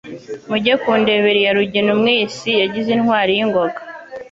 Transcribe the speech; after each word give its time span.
Mujye 0.49 0.73
kundebera 0.81 1.37
iya 1.41 1.51
RuginaUmwisi 1.57 2.49
yagize 2.61 2.89
intwari 2.93 3.31
y' 3.37 3.41
ingoga 3.45 3.79